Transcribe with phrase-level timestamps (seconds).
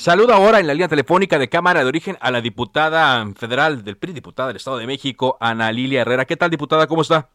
[0.00, 3.98] Saludo ahora en la línea telefónica de Cámara de Origen a la diputada federal del
[3.98, 6.24] PRI, diputada del Estado de México, Ana Lilia Herrera.
[6.24, 6.86] ¿Qué tal, diputada?
[6.86, 7.28] ¿Cómo está?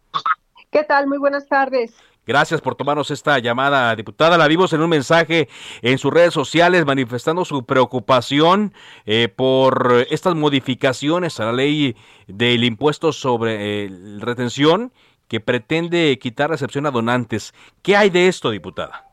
[0.71, 1.05] ¿Qué tal?
[1.05, 1.93] Muy buenas tardes.
[2.25, 4.35] Gracias por tomarnos esta llamada, diputada.
[4.35, 5.47] La vimos en un mensaje
[5.83, 8.73] en sus redes sociales manifestando su preocupación
[9.05, 11.95] eh, por estas modificaciones a la ley
[12.25, 14.91] del impuesto sobre eh, retención
[15.27, 17.53] que pretende quitar recepción a donantes.
[17.83, 19.04] ¿Qué hay de esto, diputada?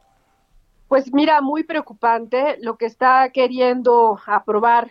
[0.92, 4.90] Pues mira, muy preocupante lo que está queriendo aprobar,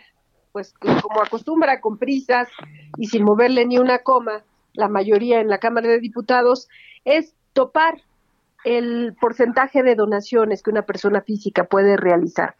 [0.51, 2.49] pues como acostumbra, con prisas
[2.97, 4.41] y sin moverle ni una coma,
[4.73, 6.69] la mayoría en la Cámara de Diputados,
[7.05, 8.01] es topar
[8.63, 12.55] el porcentaje de donaciones que una persona física puede realizar.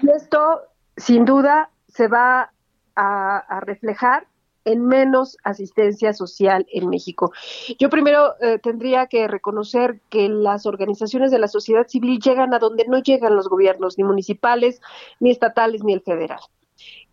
[0.00, 0.62] Y esto,
[0.96, 2.52] sin duda, se va
[2.96, 4.26] a, a, reflejar
[4.64, 7.32] en menos asistencia social en México.
[7.78, 12.58] Yo primero eh, tendría que reconocer que las organizaciones de la sociedad civil llegan a
[12.58, 14.80] donde no llegan los gobiernos, ni municipales,
[15.20, 16.40] ni estatales, ni el federal.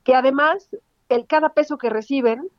[0.03, 0.69] Que además,
[1.09, 2.50] el cada peso que reciben,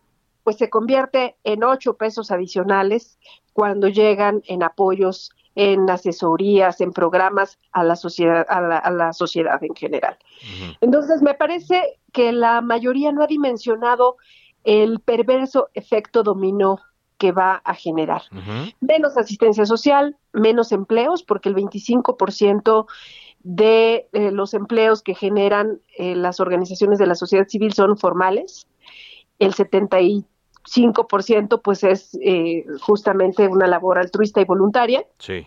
[0.44, 3.18] pues se convierte en ocho pesos adicionales
[3.52, 9.12] cuando llegan en apoyos en asesorías, en programas a la sociedad, a la, a la
[9.12, 10.16] sociedad en general.
[10.20, 10.78] Uh -huh.
[10.80, 14.16] Entonces, me parece que la mayoría no ha dimensionado
[14.64, 16.78] el perverso efecto dominó
[17.18, 18.22] que va a generar.
[18.32, 18.74] Uh -huh.
[18.80, 22.86] Menos asistencia social, menos empleos, porque el 25%
[23.42, 28.66] de eh, los empleos que generan eh, las organizaciones de la sociedad civil son formales,
[29.38, 35.04] el 75% pues es eh, justamente una labor altruista y voluntaria.
[35.18, 35.46] Sí.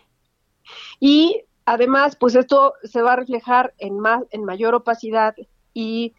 [1.00, 5.36] Y además, pues esto se va a reflejar en más, en mayor opacidad
[5.74, 6.14] y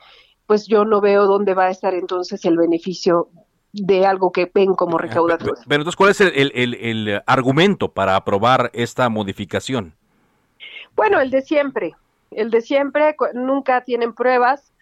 [0.46, 3.28] pues yo no veo dónde va a estar entonces el beneficio
[3.72, 5.38] de algo que ven como recaudador.
[5.38, 9.94] Pero, pero entonces, ¿cuál es el, el, el, el, argumento para aprobar esta modificación?
[10.94, 11.94] Bueno, el de siempre.
[12.30, 14.72] El de siempre, nunca tienen pruebas.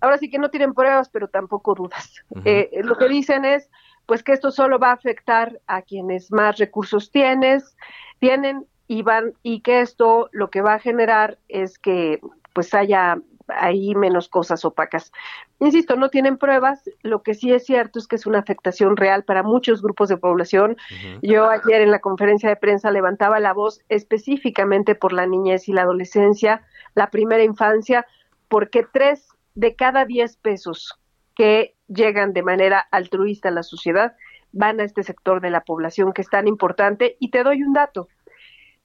[0.00, 2.14] Ahora sí que no tienen pruebas, pero tampoco dudas.
[2.30, 2.42] Uh -huh.
[2.46, 3.68] eh, lo que dicen es,
[4.06, 7.76] pues que esto solo va a afectar a quienes más recursos tienes,
[8.18, 12.20] tienen y van y que esto lo que va a generar es que
[12.52, 13.20] pues haya
[13.56, 15.12] ahí menos cosas opacas.
[15.58, 19.24] Insisto, no tienen pruebas, lo que sí es cierto es que es una afectación real
[19.24, 20.72] para muchos grupos de población.
[20.72, 21.18] Uh -huh.
[21.22, 25.72] Yo ayer en la conferencia de prensa levantaba la voz específicamente por la niñez y
[25.72, 26.62] la adolescencia,
[26.94, 28.06] la primera infancia,
[28.48, 30.98] porque tres de cada diez pesos
[31.34, 34.14] que llegan de manera altruista a la sociedad
[34.52, 37.16] van a este sector de la población que es tan importante.
[37.20, 38.08] Y te doy un dato.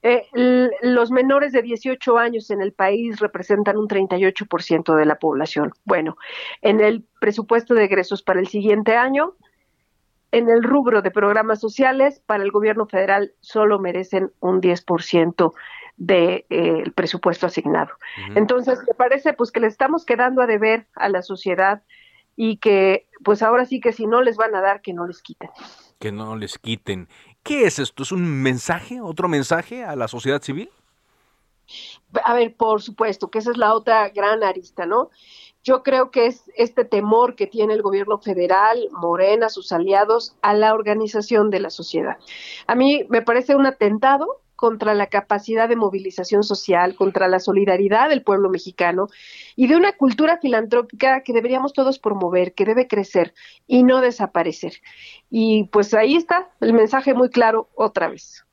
[0.02, 0.26] Eh,
[0.82, 5.72] los menores de 18 años en el país representan un 38% de la población.
[5.84, 6.16] Bueno,
[6.62, 9.34] en el presupuesto de egresos para el siguiente año,
[10.32, 15.54] en el rubro de programas sociales, para el gobierno federal solo merecen un 10%
[15.96, 17.90] del de, eh, presupuesto asignado.
[17.94, 18.38] Uh -huh.
[18.38, 21.82] Entonces, me parece pues que le estamos quedando a deber a la sociedad
[22.36, 25.22] y que pues ahora sí que si no les van a dar, que no les
[25.22, 25.50] quiten.
[25.98, 27.08] Que no les quiten.
[27.42, 28.02] ¿Qué es esto?
[28.02, 30.70] ¿Es un mensaje, otro mensaje a la sociedad civil?
[32.24, 35.10] A ver, por supuesto, que esa es la otra gran arista, ¿no?
[35.64, 40.54] Yo creo que es este temor que tiene el gobierno federal, Morena, sus aliados, a
[40.54, 42.18] la organización de la sociedad.
[42.68, 48.08] A mí me parece un atentado contra la capacidad de movilización social, contra la solidaridad
[48.08, 49.08] del pueblo mexicano
[49.54, 53.34] y de una cultura filantrópica que deberíamos todos promover, que debe crecer
[53.66, 54.74] y no desaparecer.
[55.30, 58.46] Y pues ahí está el mensaje muy claro otra vez.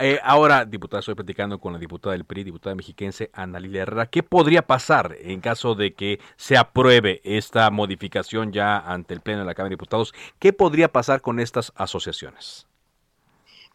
[0.00, 4.06] Eh, ahora, diputada, estoy platicando con la diputada del PRI, diputada mexiquense Ana Lilia Herrera.
[4.06, 9.40] ¿Qué podría pasar en caso de que se apruebe esta modificación ya ante el Pleno
[9.40, 10.14] de la Cámara de Diputados?
[10.38, 12.67] ¿Qué podría pasar con estas asociaciones?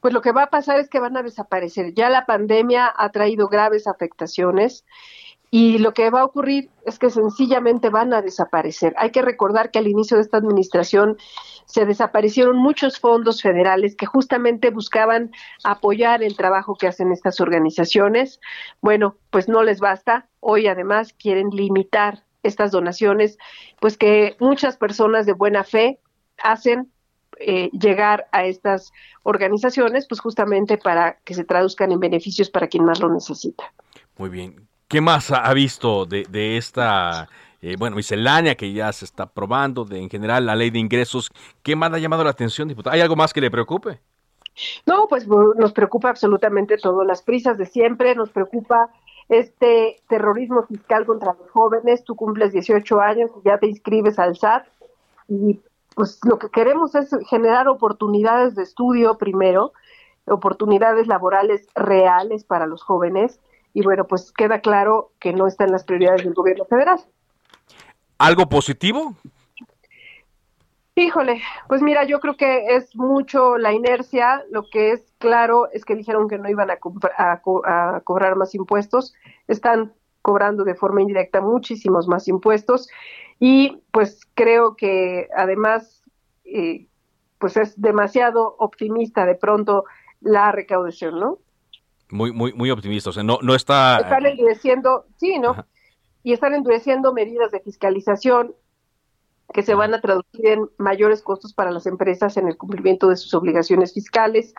[0.04, 1.94] Pues lo que va a pasar es que van a desaparecer.
[1.94, 4.84] Ya la pandemia ha traído graves afectaciones
[5.50, 8.94] y lo que va a ocurrir es que sencillamente van a desaparecer.
[8.98, 11.16] Hay que recordar que al inicio de esta administración
[11.68, 15.32] se desaparecieron muchos fondos federales que justamente buscaban
[15.64, 18.42] apoyar el trabajo que hacen estas organizaciones.
[18.82, 20.28] Bueno, pues no les basta.
[20.42, 23.38] Hoy además quieren limitar estas donaciones,
[23.80, 26.02] pues que muchas personas de buena fe
[26.40, 26.92] hacen
[27.39, 28.91] eh, llegar a estas
[29.24, 33.63] organizaciones, pues justamente para que se traduzcan en beneficios para quien más lo necesita.
[34.18, 34.68] Muy bien.
[34.88, 37.27] ¿Qué más ha visto de, de esta,
[37.62, 41.31] eh, bueno, miscelánea que ya se está aprobando, de en general la ley de ingresos?
[41.63, 42.94] ¿Qué más ha llamado la atención, diputado?
[42.94, 44.00] ¿Hay algo más que le preocupe?
[44.85, 48.89] No, pues nos preocupa absolutamente todo, las prisas de siempre, nos preocupa
[49.30, 54.68] este terrorismo fiscal contra los jóvenes, tú cumples 18 años, ya te inscribes al SAT
[55.27, 55.59] y
[55.95, 59.74] pues lo que queremos es generar oportunidades de estudio primero,
[60.25, 63.40] oportunidades laborales reales para los jóvenes
[63.74, 67.00] y bueno, pues queda claro que no está en las prioridades del gobierno federal.
[68.19, 69.16] ¿Algo positivo?
[70.95, 74.44] Híjole, pues mira, yo creo que es mucho la inercia.
[74.51, 76.78] Lo que es claro es que dijeron que no iban a,
[77.18, 79.16] a, cobrar más impuestos.
[79.48, 82.90] Están cobrando de forma indirecta muchísimos más impuestos
[83.45, 86.01] y pues creo que además
[86.45, 86.88] eh,
[87.40, 89.84] pues es demasiado optimista de pronto
[90.22, 91.40] la recaudación, ¿no?
[92.10, 93.10] Muy, muy, muy optimista.
[93.10, 93.98] O sea, no, no está.
[93.98, 95.57] Están endureciendo, sí, ¿no?
[96.24, 98.56] Y están endureciendo medidas de fiscalización
[99.54, 103.18] que se van a traducir en mayores costos para las empresas en el cumplimiento de
[103.18, 104.56] sus obligaciones fiscales.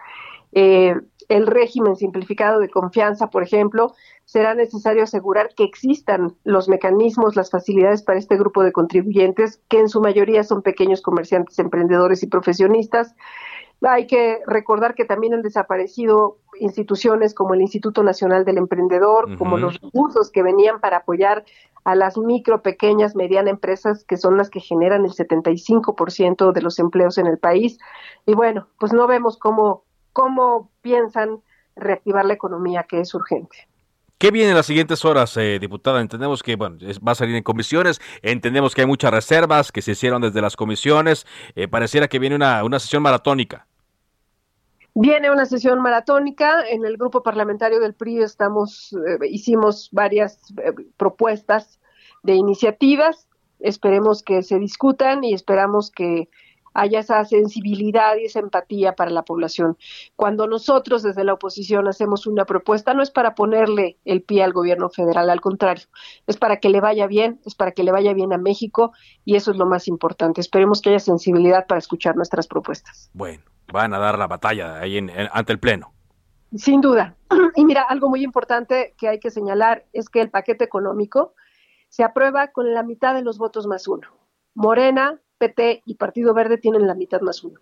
[0.55, 0.95] Eh,
[1.29, 7.51] el régimen simplificado de confianza, por ejemplo, será necesario asegurar que existan los mecanismos, las
[7.51, 12.27] facilidades para este grupo de contribuyentes, que en su mayoría son pequeños comerciantes, emprendedores y
[12.27, 13.15] profesionistas.
[13.83, 19.59] Hay que recordar que también han desaparecido instituciones como el Instituto Nacional del Emprendedor, como
[19.59, 21.45] los recursos que venían para apoyar
[21.85, 26.79] a las micro, pequeñas, medianas empresas que son las que generan el 75% de los
[26.79, 27.79] empleos en el país.
[28.25, 29.85] Y bueno, pues no vemos cómo,
[30.15, 31.43] cómo piensan
[31.77, 33.69] reactivar la economía, que es urgente.
[34.17, 36.01] ¿Qué viene en las siguientes horas, eh, diputada?
[36.01, 39.91] Entendemos que bueno, va a salir en comisiones, entendemos que hay muchas reservas que se
[39.91, 43.67] hicieron desde las comisiones, eh, pareciera que viene una, una sesión maratónica.
[44.95, 46.63] Viene una sesión maratónica.
[46.71, 51.81] En el grupo parlamentario del PRI estamos, eh, hicimos varias eh, propuestas
[52.23, 53.29] de iniciativas.
[53.59, 56.29] Esperemos que se discutan y esperamos que
[56.75, 59.79] haya esa sensibilidad y esa empatía para la población.
[60.17, 64.53] Cuando nosotros desde la oposición hacemos una propuesta, no es para ponerle el pie al
[64.53, 65.87] gobierno federal, al contrario,
[66.27, 68.93] es para que le vaya bien, es para que le vaya bien a México
[69.25, 70.41] y eso es lo más importante.
[70.41, 73.11] Esperemos que haya sensibilidad para escuchar nuestras propuestas.
[73.15, 73.43] Bueno
[73.73, 74.99] van a dar la batalla ahí
[75.33, 75.93] ante el Pleno.
[76.57, 77.17] Sin duda.
[77.57, 81.35] Y mira, algo muy importante que hay que señalar es que el paquete económico
[81.89, 84.09] se aprueba con la mitad de los votos más uno.
[84.55, 87.61] Morena, PT y Partido Verde tienen la mitad más uno.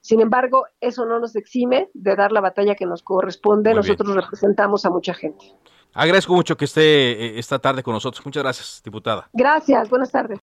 [0.00, 3.74] Sin embargo, eso no nos exime de dar la batalla que nos corresponde.
[3.74, 5.44] Nosotros representamos a mucha gente.
[5.92, 8.24] Agradezco mucho que esté eh, esta tarde con nosotros.
[8.24, 9.28] Muchas gracias, diputada.
[9.32, 10.39] Gracias, buenas tardes.